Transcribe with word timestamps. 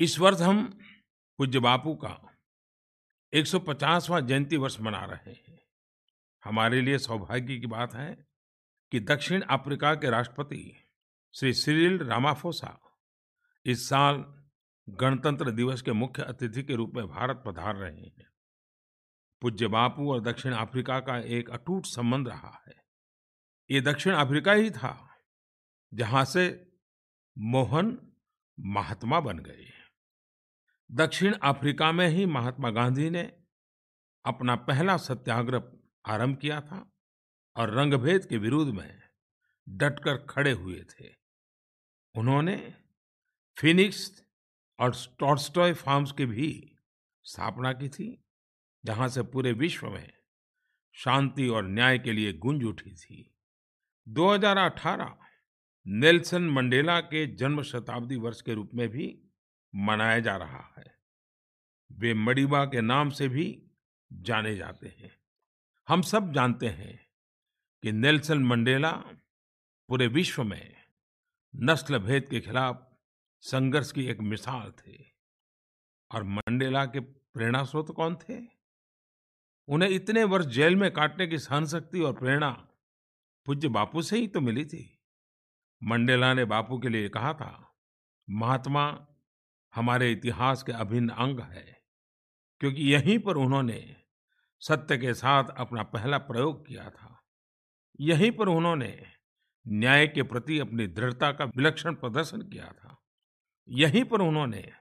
इस 0.00 0.18
वर्ष 0.18 0.40
हम 0.40 0.78
पूज्य 1.38 1.58
बापू 1.58 1.94
का 1.94 2.38
150वां 3.32 4.26
जयंती 4.26 4.56
वर्ष 4.56 4.80
मना 4.80 5.04
रहे 5.04 5.30
हैं। 5.30 5.60
हमारे 6.44 6.80
लिए 6.80 6.98
सौभाग्य 6.98 7.58
की 7.58 7.66
बात 7.66 7.94
है 7.94 8.26
कि 8.92 9.00
दक्षिण 9.00 9.42
अफ्रीका 9.42 9.94
के 9.94 10.10
राष्ट्रपति 10.10 10.76
श्री 11.34 11.54
सिरिल 11.54 11.98
रामाफोसा 11.98 12.98
इस 13.66 13.88
साल 13.88 14.44
गणतंत्र 14.88 15.50
दिवस 15.50 15.82
के 15.82 15.92
मुख्य 15.92 16.22
अतिथि 16.22 16.62
के 16.62 16.74
रूप 16.74 16.92
में 16.94 17.08
भारत 17.08 17.42
पधार 17.46 17.76
रहे 17.76 18.00
हैं। 18.00 18.26
पूज्य 19.40 19.66
बापू 19.66 20.12
और 20.12 20.20
दक्षिण 20.20 20.52
अफ्रीका 20.52 21.00
का 21.00 21.18
एक 21.18 21.50
अटूट 21.50 21.86
संबंध 21.86 22.28
रहा 22.28 22.62
है। 22.68 22.84
ये 23.70 23.80
दक्षिण 23.80 24.14
अफ्रीका 24.14 24.52
ही 24.52 24.70
था 24.70 25.18
जहाँ 25.94 26.24
से 26.24 26.72
मोहन 27.38 28.12
महात्मा 28.60 29.20
बन 29.20 29.38
गए। 29.38 29.77
दक्षिण 30.90 31.34
अफ्रीका 31.34 31.92
में 31.92 32.08
ही 32.08 32.26
महात्मा 32.26 32.70
गांधी 32.70 33.10
ने 33.10 33.32
अपना 34.24 34.56
पहला 34.56 34.96
सत्याग्रह 34.96 35.62
आरंभ 36.06 36.36
किया 36.36 36.60
था 36.60 36.92
और 37.56 37.70
रंगभेद 37.70 38.24
के 38.24 38.36
विरोध 38.36 38.68
में 38.68 39.02
डटकर 39.68 40.16
खड़े 40.16 40.52
हुए 40.52 40.84
थे। 40.84 41.08
उन्होंने 42.14 42.74
फिनिक्स 43.58 44.24
और 44.78 44.96
टॉर्स्टॉय 45.18 45.74
फार्म्स 45.74 46.12
की 46.12 46.26
भी 46.26 46.76
स्थापना 47.24 47.72
की 47.72 47.88
थी, 47.88 48.24
जहाँ 48.84 49.08
से 49.08 49.22
पूरे 49.22 49.52
विश्व 49.52 49.90
में 49.90 50.12
शांति 50.92 51.48
और 51.48 51.68
न्याय 51.68 51.98
के 51.98 52.12
लिए 52.12 52.32
गुंज 52.32 52.64
उठी 52.64 52.94
थी। 52.94 53.34
2018 54.08 55.18
नेल्सन 55.86 56.42
मंडेला 56.42 57.00
के 57.00 57.26
जन्म 57.26 57.62
शताब्दी 57.62 58.16
वर्ष 58.16 58.42
के 58.42 58.54
रूप 58.54 58.70
में 58.74 58.88
भी 58.88 59.24
मनाया 59.74 60.18
जा 60.18 60.36
रहा 60.36 60.74
है। 60.77 60.77
वे 61.92 62.14
मड़ीबा 62.14 62.64
के 62.64 62.80
नाम 62.80 63.10
से 63.10 63.28
भी 63.28 63.62
जाने 64.12 64.56
जाते 64.56 64.88
हैं। 64.88 65.20
हम 65.88 66.02
सब 66.02 66.32
जानते 66.32 66.68
हैं 66.68 67.06
कि 67.82 67.92
नेल्सन 67.92 68.38
मंडेला 68.38 68.92
पूरे 69.88 70.06
विश्व 70.06 70.44
में 70.44 70.76
नस्ल 71.56 71.98
भेद 71.98 72.28
के 72.28 72.40
खिलाफ 72.40 72.96
संघर्ष 73.40 73.92
की 73.92 74.06
एक 74.06 74.20
मिसाल 74.20 74.72
थे। 74.72 75.04
और 76.14 76.22
मंडेला 76.22 76.86
के 76.86 77.00
प्रेरणा 77.00 77.64
स्रोत 77.64 77.90
कौन 77.96 78.16
थे? 78.16 78.48
उन्हें 79.68 79.90
इतने 79.90 80.24
वर्ष 80.24 80.46
जेल 80.46 80.76
में 80.76 80.90
काटने 80.90 81.26
की 81.26 81.38
सहन 81.38 81.66
शक्ति 81.66 82.00
और 82.00 82.12
प्रेरणा 82.12 82.50
पूज्य 83.46 83.68
बापू 83.68 84.02
से 84.02 84.18
ही 84.18 84.28
तो 84.28 84.40
मिली 84.40 84.64
थी। 84.64 84.98
मंडेला 85.82 86.34
ने 86.34 86.44
बापू 86.44 86.78
के 86.78 86.88
लिए 86.88 87.08
कहा 87.08 87.32
था, 87.34 87.78
महात्मा, 88.30 89.06
हमारे 89.74 90.12
इतिहास 90.12 90.62
के 90.62 90.72
अभिन्न 90.72 91.08
अंग 91.08 91.40
है। 91.40 91.77
क्योंकि 92.60 92.94
यहीं 92.94 93.18
पर 93.18 93.36
उन्होंने 93.36 93.96
सत्य 94.60 94.98
के 94.98 95.14
साथ 95.14 95.44
अपना 95.56 95.82
पहला 95.82 96.18
प्रयोग 96.18 96.66
किया 96.66 96.90
था। 96.90 97.22
यहीं 98.00 98.30
पर 98.30 98.48
उन्होंने 98.48 99.06
न्याय 99.68 100.06
के 100.06 100.22
प्रति 100.22 100.58
अपनी 100.58 100.86
दृढ़ता 100.86 101.32
का 101.32 101.44
विलक्षण 101.44 101.94
प्रदर्शन 101.94 102.42
किया 102.42 102.72
था। 102.72 103.02
यहीं 103.68 104.04
पर 104.04 104.20
उन्होंने 104.20 104.72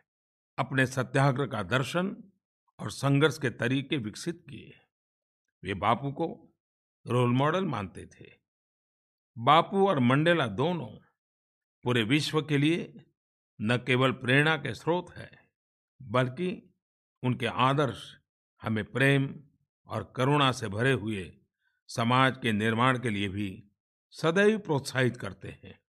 अपने 0.57 0.85
सत्याग्रह 0.85 1.45
का 1.45 1.63
दर्शन 1.63 2.31
और 2.79 2.91
संघर्ष 2.91 3.37
के 3.37 3.49
तरीके 3.49 3.97
विकसित 3.97 4.45
किए। 4.49 4.73
वे 5.63 5.73
बापू 5.73 6.11
को 6.11 6.55
रोल 7.07 7.29
मॉडल 7.29 7.65
मानते 7.65 8.05
थे। 8.05 8.31
बापू 9.37 9.87
और 9.87 9.99
मंडेला 9.99 10.47
दोनों 10.47 10.89
पूरे 11.83 12.03
विश्व 12.03 12.41
के 12.41 12.57
लिए 12.57 13.05
न 13.61 13.77
केवल 13.77 14.11
प्रेरणा 14.11 14.57
के 14.57 14.73
स्रोत 14.73 15.11
है, 15.15 15.31
बल्कि 16.01 16.73
उनके 17.23 17.45
आदर्श 17.45 18.17
हमें 18.61 18.85
प्रेम 18.85 19.35
और 19.87 20.13
करुणा 20.15 20.51
से 20.51 20.67
भरे 20.67 20.91
हुए 20.91 21.33
समाज 21.87 22.37
के 22.37 22.51
निर्माण 22.51 22.99
के 22.99 23.09
लिए 23.09 23.29
भी 23.29 23.63
सदैव 24.11 24.59
प्रोत्साहित 24.59 25.17
करते 25.17 25.47
हैं। 25.47 25.79